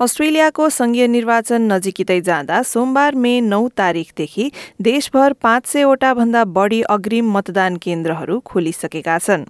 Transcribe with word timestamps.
अस्ट्रेलियाको 0.00 0.68
संघीय 0.68 1.06
निर्वाचन 1.06 1.62
नजिकिँदै 1.72 2.20
जाँदा 2.20 2.62
सोमबार 2.62 3.14
मे 3.14 3.40
नौ 3.40 3.68
तारिकदेखि 3.76 4.50
देशभर 4.82 5.32
पाँच 5.32 5.66
सयवटा 5.66 6.12
भन्दा 6.14 6.44
बढ़ी 6.48 6.80
अग्रिम 6.90 7.30
मतदान 7.32 7.76
केन्द्रहरू 7.76 8.38
खोलिसकेका 8.40 9.18
छन्। 9.18 9.44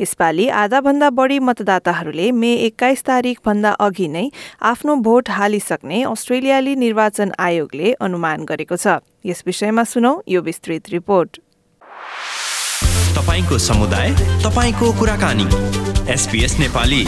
यसपालि 0.00 0.48
आधाभन्दा 0.48 1.10
बढ़ी 1.10 1.38
मतदाताहरूले 1.38 2.30
मे 2.32 2.54
एक्काइस 2.68 3.02
तारिक 3.02 3.38
भन्दा 3.46 3.70
अघि 3.80 4.08
नै 4.08 4.26
आफ्नो 4.62 4.96
भोट 5.02 5.30
हालिसक्ने 5.30 6.02
अस्ट्रेलियाली 6.04 6.76
निर्वाचन 6.76 7.32
आयोगले 7.38 7.92
अनुमान 8.00 8.44
गरेको 8.44 8.76
छ। 8.76 9.02
यस 9.26 9.42
विषयमा 9.46 9.84
सुनौ 9.84 10.14
यो 10.28 10.40
विस्तृत 10.42 10.90
रिपोर्ट। 10.90 11.40
तपाईँको 13.18 13.58
समुदाय 13.58 14.08
तपाईँको 14.44 14.92
कुराकानी। 14.98 15.48
एसपीएस 16.12 16.58
नेपाली। 16.58 17.04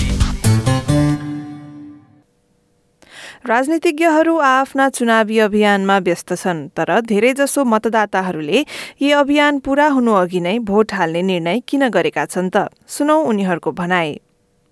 राजनीतिज्ञहरू 3.48 4.36
आफ्ना 4.36 4.88
चुनावी 4.96 5.38
अभियानमा 5.40 5.96
व्यस्त 6.06 6.32
छन् 6.32 6.58
तर 6.76 6.90
धेरैजसो 7.08 7.64
मतदाताहरूले 7.64 8.58
यी 9.02 9.10
अभियान 9.16 9.58
पूरा 9.64 9.86
हुनु 9.96 10.12
अघि 10.14 10.40
नै 10.46 10.58
भोट 10.70 10.92
हाल्ने 10.94 11.22
निर्णय 11.30 11.60
किन 11.72 11.88
गरेका 11.94 12.24
छन् 12.34 12.50
त 12.56 12.68
सुनौ 12.96 13.16
उनीहरूको 13.30 13.72
भनाई 13.80 14.12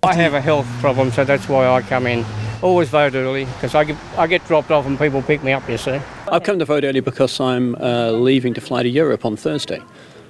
I 0.03 0.13
have 0.13 0.35
a 0.35 0.41
health 0.41 0.69
problem, 0.81 1.11
so 1.11 1.25
that's 1.25 1.49
why 1.49 1.65
I 1.67 1.81
come 1.81 2.07
in. 2.07 2.23
Always 2.61 2.89
vote 2.89 3.15
early 3.15 3.43
because 3.45 3.73
I 3.73 3.97
I 4.17 4.27
get 4.27 4.47
dropped 4.47 4.71
off 4.71 4.85
and 4.85 4.97
people 4.99 5.25
pick 5.33 5.43
me 5.43 5.51
up, 5.57 5.67
you 5.67 5.81
see. 5.87 5.99
I've 6.31 6.43
come 6.43 6.59
to 6.59 6.65
vote 6.65 6.83
early 6.83 7.01
because 7.01 7.41
I'm 7.49 7.75
uh, 7.75 8.11
leaving 8.29 8.53
to 8.53 8.61
fly 8.61 8.83
to 8.83 8.95
Europe 9.01 9.25
on 9.25 9.35
Thursday. 9.35 9.81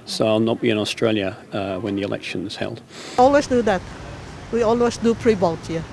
So 0.06 0.26
I'll 0.26 0.44
not 0.48 0.60
be 0.66 0.70
in 0.70 0.78
Australia 0.88 1.36
uh, 1.52 1.78
when 1.78 1.94
the 1.94 2.02
election 2.02 2.46
is 2.46 2.56
held. 2.56 2.82
Always 3.18 3.46
do 3.46 3.62
that. 3.62 3.82
We 4.52 4.62
always 4.62 4.96
do 4.96 5.14
pre-vote 5.14 5.66
here. 5.68 5.84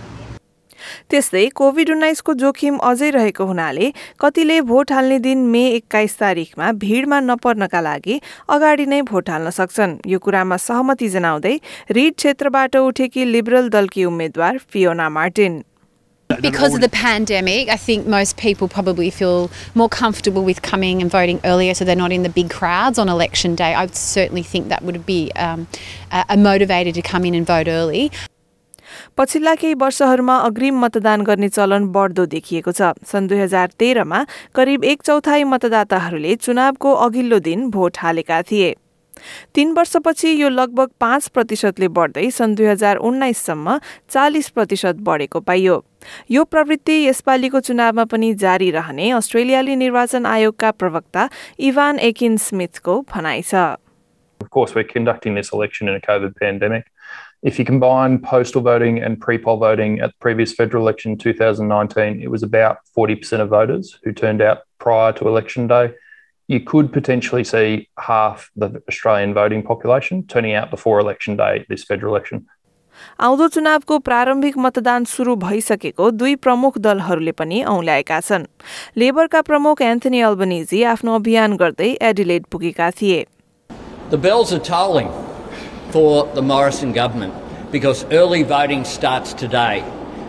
त्यस्तै 1.09 1.45
Covid 1.61 1.91
उन्नाइसको 1.91 2.33
जोखिम 2.41 2.77
अझै 2.89 3.09
रहेको 3.17 3.45
हुनाले 3.51 3.91
कतिले 4.25 4.59
vote 4.71 4.91
हाल्ने 4.97 5.19
दिन 5.27 5.45
मे 5.53 5.63
एक्काइस 5.77 6.17
तारिकमा 6.19 6.71
भीड़मा 6.83 7.19
नपर्नका 7.29 7.81
लागि 7.89 8.19
अगाडि 8.57 8.85
नै 8.95 9.01
भोट 9.13 9.29
हाल्न 9.35 9.55
सक्छन् 9.61 9.97
यो 10.15 10.19
कुरामा 10.27 10.57
सहमति 10.67 11.09
जनाउँदै 11.15 11.55
रिड 11.99 12.13
क्षेत्रबाट 12.21 12.75
उठेकी 12.83 13.31
लिबरल 13.31 13.73
दलकी 13.77 14.05
उम्मेद्वार 14.11 14.61
Fiona 14.73 15.09
Martin 15.21 15.63
Because 16.29 16.75
of 16.75 16.81
the 16.81 16.89
pandemic, 16.89 17.69
I 17.69 17.77
think 17.77 18.05
most 18.05 18.37
people 18.37 18.67
probably 18.67 19.09
feel 19.09 19.49
more 19.75 19.87
comfortable 19.87 20.43
with 20.43 20.61
coming 20.61 21.01
and 21.01 21.09
voting 21.09 21.39
earlier 21.45 21.73
so 21.73 21.85
they're 21.85 21.95
not 21.95 22.11
in 22.11 22.23
the 22.23 22.29
big 22.29 22.49
crowds 22.49 22.99
on 22.99 23.09
election 23.09 23.55
day. 23.55 23.73
I 23.73 23.85
would 23.85 23.95
certainly 23.95 24.43
think 24.43 24.67
that 24.67 24.83
would 24.83 25.05
be 25.05 25.31
um, 25.37 25.67
a 26.11 26.35
motivator 26.35 26.93
to 26.93 27.01
come 27.01 27.23
in 27.23 27.33
and 27.33 27.47
vote 27.47 27.67
early. 27.67 28.11
पछिल्ला 29.17 29.53
केही 29.55 29.73
वर्षहरूमा 29.73 30.35
अग्रिम 30.47 30.79
मतदान 30.79 31.21
गर्ने 31.21 31.49
चलन 31.49 31.87
बढ्दो 31.91 32.25
देखिएको 32.25 32.71
छ। 32.71 32.93
सन् 33.05 33.27
दुई 33.27 33.39
हजार 33.39 33.67
तेह्रमा 33.79 34.25
करिब 34.55 34.83
एक 34.83 35.01
चौथाई 35.03 35.43
मतदाताहरूले 35.43 36.35
चुनावको 36.35 36.93
अघिल्लो 37.05 37.39
दिन 37.39 37.69
भोट 37.69 37.97
हालेका 37.99 38.41
थिए। 38.41 38.75
तीन 39.53 39.71
वर्षपछि 39.73 40.29
यो 40.41 40.49
लगभग 40.49 40.89
पाँच 41.01 41.27
प्रतिशतले 41.33 41.87
बढ्दै 41.89 42.29
सन् 42.31 42.53
दुई 42.55 42.65
हजार 42.65 42.97
उन्नाइससम्म 43.01 43.77
चालिस 44.09 44.49
प्रतिशत 44.49 44.95
बढेको 45.01 45.39
पाइयो। 45.39 45.83
यो 46.31 46.43
प्रवृत्ति 46.43 46.97
यसपालिको 47.07 47.59
चुनावमा 47.59 48.05
पनि 48.05 48.33
जारी 48.43 48.69
रहने 48.71 49.09
अस्ट्रेलियाली 49.11 49.75
निर्वाचन 49.75 50.25
आयोगका 50.25 50.71
प्रवक्ता 50.71 51.29
इभान 51.59 51.99
एकिन 52.09 52.37
स्मिथको 52.37 53.01
भनाइ 53.09 53.41
छ। 53.41 53.81
Of 54.39 54.51
course, 54.51 54.75
we're 54.75 54.85
conducting 54.85 55.33
this 55.33 55.51
election 55.51 55.89
in 55.89 55.95
a 55.95 55.99
COVID 55.99 56.35
pandemic. 56.37 56.85
If 57.42 57.58
you 57.58 57.64
combine 57.64 58.20
postal 58.20 58.62
voting 58.62 59.02
and 59.02 59.20
pre 59.20 59.36
poll 59.36 59.56
voting 59.56 59.98
at 60.00 60.10
the 60.10 60.18
previous 60.20 60.52
federal 60.52 60.84
election 60.84 61.12
in 61.12 61.18
2019, 61.18 62.22
it 62.22 62.30
was 62.30 62.44
about 62.44 62.78
40% 62.96 63.40
of 63.40 63.48
voters 63.48 63.98
who 64.04 64.12
turned 64.12 64.40
out 64.40 64.58
prior 64.78 65.12
to 65.14 65.26
election 65.26 65.66
day. 65.66 65.94
You 66.48 66.60
could 66.60 66.92
potentially 66.92 67.44
see 67.44 67.88
half 67.98 68.50
the 68.54 68.82
Australian 68.88 69.34
voting 69.34 69.62
population 69.62 70.24
turning 70.26 70.54
out 70.54 70.70
before 70.70 71.00
election 71.00 71.36
day 71.36 71.64
this 71.68 71.84
federal 71.84 72.14
election. 72.14 72.46
आउँदो 73.20 73.48
चुनावको 73.48 73.98
प्रारम्भिक 74.06 74.56
मतदान 74.58 75.04
सुरु 75.12 75.36
भइसकेको 75.44 76.10
दुई 76.10 76.34
प्रमुख 76.46 76.78
दलहरूले 76.86 77.32
पनि 77.40 77.62
औंल्याएका 77.74 78.20
छन् 78.28 78.46
लेबरका 79.02 79.40
प्रमुख 79.48 79.82
एन्थनी 79.82 80.20
अल्बनिजी 80.30 80.82
आफ्नो 80.94 81.14
अभियान 81.22 81.56
गर्दै 81.64 81.90
एडिलेड 82.12 82.46
पुगेका 82.52 82.90
थिए 83.02 83.24
The 84.10 84.18
bells 84.18 84.52
are 84.52 84.64
tolling. 84.72 85.25
for 85.96 86.26
the 86.34 86.42
Morrison 86.42 86.92
government 86.92 87.34
because 87.70 88.04
early 88.12 88.42
voting 88.42 88.84
starts 88.84 89.32
today. 89.34 89.84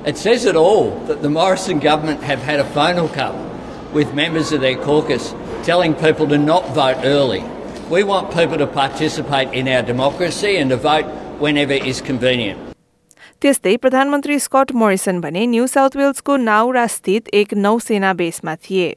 It 0.05 0.17
says 0.17 0.45
it 0.45 0.55
all 0.55 0.91
that 1.05 1.21
the 1.21 1.29
Morrison 1.29 1.79
government 1.79 2.23
have 2.23 2.39
had 2.39 2.59
a 2.59 2.65
phone 2.65 2.97
hookup 2.97 3.35
with 3.93 4.13
members 4.13 4.51
of 4.51 4.61
their 4.61 4.75
caucus 4.75 5.33
telling 5.63 5.93
people 5.93 6.27
to 6.27 6.37
not 6.37 6.67
vote 6.75 6.97
early. 7.03 7.43
We 7.89 8.03
want 8.03 8.33
people 8.33 8.57
to 8.57 8.67
participate 8.67 9.53
in 9.53 9.67
our 9.67 9.81
democracy 9.81 10.57
and 10.57 10.69
to 10.71 10.77
vote 10.77 11.05
whenever 11.39 11.73
is 11.73 12.01
convenient. 12.01 12.59
त्यस्तै 13.43 13.75
प्रधानमन्त्री 13.83 14.37
Scott 14.39 14.71
Morrison 14.81 15.19
भने 15.21 15.45
new 15.53 15.65
south 15.67 15.95
वेल्सको 15.97 16.35
Nowra 16.43 16.85
स्थित 16.93 17.27
एक 17.39 17.53
नौसेना 17.53 18.13
बेसमा 18.21 18.55
थिए 18.67 18.93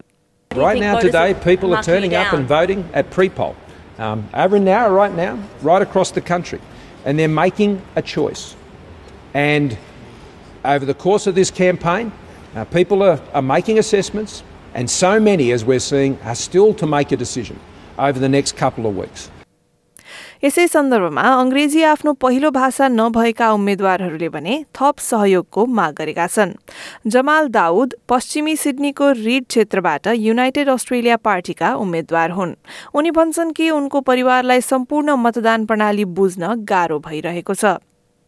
Right 0.50 0.80
now 0.80 0.98
today 1.00 1.34
people 1.34 1.74
are 1.74 1.82
turning 1.82 2.14
up 2.14 2.32
and 2.32 2.46
voting 2.52 2.84
at 2.94 3.10
pre-poll. 3.10 3.56
um, 3.97 4.27
over 4.33 4.55
an 4.55 4.67
hour 4.67 4.93
right 4.93 5.13
now, 5.13 5.41
right 5.61 5.81
across 5.81 6.11
the 6.11 6.21
country. 6.21 6.59
And 7.05 7.17
they're 7.17 7.27
making 7.27 7.81
a 7.95 8.01
choice. 8.01 8.55
And 9.33 9.77
over 10.63 10.85
the 10.85 10.93
course 10.93 11.27
of 11.27 11.35
this 11.35 11.49
campaign, 11.49 12.11
uh, 12.55 12.65
people 12.65 13.01
are, 13.01 13.19
are 13.33 13.41
making 13.41 13.79
assessments, 13.79 14.43
and 14.73 14.89
so 14.89 15.19
many, 15.19 15.51
as 15.51 15.65
we're 15.65 15.79
seeing, 15.79 16.19
are 16.21 16.35
still 16.35 16.73
to 16.75 16.85
make 16.85 17.11
a 17.11 17.17
decision 17.17 17.59
over 17.97 18.19
the 18.19 18.29
next 18.29 18.55
couple 18.55 18.85
of 18.85 18.95
weeks. 18.95 19.29
यसै 20.41 20.63
सन्दर्भमा 20.67 21.23
अङ्ग्रेजी 21.39 21.81
आफ्नो 21.87 22.11
पहिलो 22.23 22.49
भाषा 22.53 22.87
नभएका 22.91 23.49
उम्मेद्वारहरूले 23.57 24.29
भने 24.35 24.55
थप 24.77 25.03
सहयोगको 25.07 25.65
माग 25.79 25.93
गरेका 25.99 26.25
छन् 26.35 26.55
जमाल 27.15 27.49
दाउद 27.57 27.93
पश्चिमी 28.09 28.55
सिडनीको 28.61 29.11
रिड 29.19 29.45
क्षेत्रबाट 29.49 30.07
युनाइटेड 30.21 30.69
अस्ट्रेलिया 30.75 31.17
पार्टीका 31.29 31.73
उम्मेद्वार 31.83 32.31
हुन् 32.39 32.55
उनी 33.01 33.11
भन्छन् 33.19 33.53
कि 33.61 33.69
उनको 33.77 34.01
परिवारलाई 34.09 34.65
सम्पूर्ण 34.71 35.17
मतदान 35.27 35.65
प्रणाली 35.69 36.05
बुझ्न 36.17 36.53
गाह्रो 36.73 36.99
भइरहेको 37.07 37.59
छ 37.61 37.77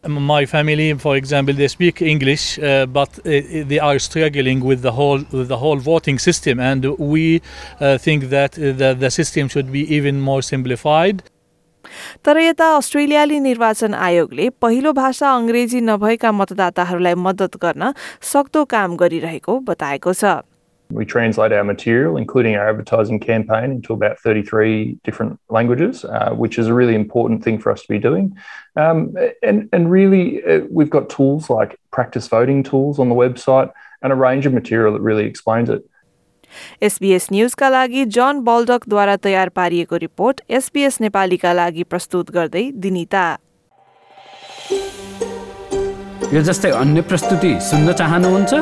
my 0.04 0.44
family, 0.46 0.92
for 0.92 1.16
example, 1.16 1.54
they 1.54 1.66
speak 1.66 2.00
English, 2.02 2.58
uh, 2.58 2.84
but 2.84 3.18
uh, 3.20 3.40
they 3.70 3.78
are 3.78 3.98
struggling 3.98 4.60
with 4.60 4.82
the 4.82 4.92
whole 4.92 5.22
with 5.32 5.48
the 5.48 5.56
whole 5.56 5.78
voting 5.78 6.18
system, 6.18 6.60
and 6.60 6.84
we 6.98 7.40
uh, 7.80 7.96
think 7.98 8.24
that 8.24 8.52
the, 8.52 8.96
the 8.98 9.10
system 9.10 9.48
should 9.48 9.72
be 9.72 9.88
even 9.94 10.20
more 10.20 10.42
simplified. 10.42 11.22
तर 12.25 12.37
यता 12.37 12.67
अस्ट्रेलियाली 12.75 13.39
निर्वाचन 13.39 13.93
आयोगले 13.93 14.49
पहिलो 14.61 14.91
भाषा 14.93 15.31
अङ्ग्रेजी 15.35 15.81
नभएका 15.81 16.31
मतदाताहरूलाई 16.41 17.15
मद्दत 17.25 17.57
गर्न 17.63 17.93
सक्दो 18.33 18.65
काम 18.75 18.95
गरिरहेको 19.03 19.59
बताएको 19.71 20.13
छ 20.21 20.39
We 20.91 21.05
translate 21.05 21.51
our 21.55 21.63
material, 21.63 22.15
including 22.17 22.55
our 22.55 22.67
advertising 22.67 23.19
campaign, 23.19 23.73
into 23.73 23.93
about 23.93 24.19
33 24.19 24.97
different 25.03 25.39
languages, 25.47 26.03
uh, 26.03 26.31
which 26.31 26.57
is 26.57 26.65
a 26.65 26.73
really 26.73 26.95
important 26.95 27.43
thing 27.43 27.59
for 27.59 27.71
us 27.71 27.83
to 27.83 27.87
be 27.87 27.99
doing. 27.99 28.35
Um, 28.75 29.15
and, 29.43 29.69
and 29.71 29.91
really, 29.91 30.43
uh, 30.43 30.61
we've 30.71 30.89
got 30.89 31.07
tools 31.07 31.47
like 31.47 31.79
practice 31.91 32.27
voting 32.27 32.63
tools 32.63 32.97
on 32.97 33.07
the 33.09 33.15
website 33.15 33.71
and 34.01 34.11
a 34.11 34.15
range 34.15 34.47
of 34.47 34.53
material 34.53 34.93
that 34.93 35.01
really 35.01 35.25
explains 35.25 35.69
it. 35.69 35.87
SBS 36.82 37.28
न्यूजका 37.32 37.68
लागि 37.68 38.04
जन 38.04 38.40
बल्डकद्वारा 38.40 39.16
तयार 39.16 39.48
पारिएको 39.48 39.96
report 39.96 40.40
SBS 40.50 41.00
नेपालीका 41.00 41.52
लागि 41.52 41.82
प्रस्तुत 41.84 42.30
गर्दै 42.30 42.70
दिनिता। 42.74 43.24
यो 46.32 46.42
जस्तै 46.42 46.70
अन्य 46.70 47.00
प्रस्तुति 47.02 47.54
सुन्न 47.60 47.92
चाहनुहुन्छ? 47.92 48.52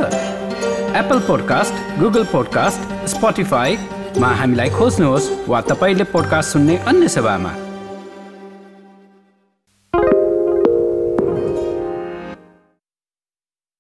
एप्पल 0.93 1.21
पोडकास्ट 1.27 1.75
गुगल 2.01 2.25
पोडकास्ट 2.33 3.09
स्पोटिफाईमा 3.09 4.29
हामीलाई 4.41 4.71
खोज्नुहोस् 4.71 5.31
वा 5.49 5.61
तपाईँले 5.61 6.05
पोडकास्ट 6.05 6.53
सुन्ने 6.53 6.77
अन्य 6.77 7.09
सेवामा। 7.09 7.72